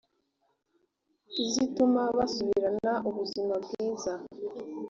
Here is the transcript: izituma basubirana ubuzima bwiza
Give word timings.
izituma 1.43 2.01
basubirana 2.17 2.93
ubuzima 3.09 3.53
bwiza 3.63 4.13